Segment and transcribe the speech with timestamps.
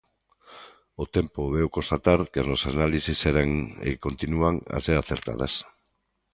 [1.03, 3.49] O tempo veu constatar que as nosas análises eran
[3.87, 5.53] e continúan a ser acertadas.